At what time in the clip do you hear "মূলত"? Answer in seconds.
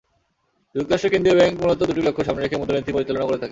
1.61-1.79